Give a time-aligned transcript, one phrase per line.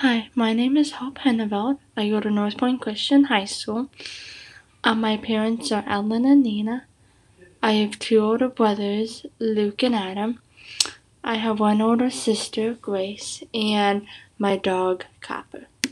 [0.00, 1.78] Hi, my name is Hope Henneveld.
[1.96, 3.88] I go to North Point Christian High School.
[4.84, 6.84] Uh, my parents are Ellen and Nina.
[7.62, 10.40] I have two older brothers, Luke and Adam.
[11.24, 14.06] I have one older sister, Grace, and
[14.38, 15.64] my dog, Copper.